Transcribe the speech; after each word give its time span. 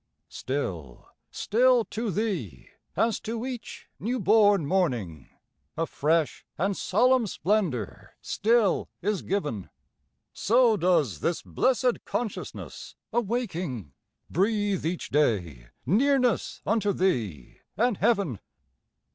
Still, 0.29 1.09
still 1.29 1.85
to 1.85 2.09
Thee, 2.09 2.69
as 2.97 3.19
to 3.19 3.45
each 3.45 3.87
new 3.99 4.19
born 4.19 4.65
morning, 4.65 5.29
A 5.77 5.85
fresh 5.85 6.43
and 6.57 6.75
solemn 6.75 7.27
splendor 7.27 8.15
still 8.19 8.89
is 9.03 9.21
giv'n, 9.21 9.69
So 10.33 10.75
does 10.75 11.19
this 11.19 11.43
blessed 11.43 12.03
consciousness 12.03 12.95
awaking, 13.13 13.93
Breathe 14.27 14.87
each 14.87 15.09
day 15.11 15.67
nearness 15.85 16.63
unto 16.65 16.93
Thee 16.93 17.59
and 17.77 17.97
heav'n. 17.97 18.39